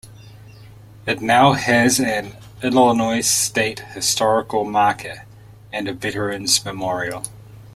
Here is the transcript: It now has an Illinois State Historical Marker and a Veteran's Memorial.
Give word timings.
It 1.05 1.21
now 1.21 1.53
has 1.53 1.99
an 1.99 2.35
Illinois 2.63 3.21
State 3.21 3.81
Historical 3.93 4.65
Marker 4.65 5.25
and 5.71 5.87
a 5.87 5.93
Veteran's 5.93 6.65
Memorial. 6.65 7.23